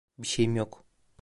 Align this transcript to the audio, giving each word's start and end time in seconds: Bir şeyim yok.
Bir 0.17 0.27
şeyim 0.27 0.55
yok. 0.55 0.85